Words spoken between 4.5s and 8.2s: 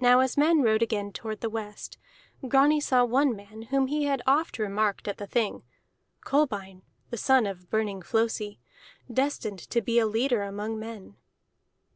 remarked at the Thing: Kolbein the son of Burning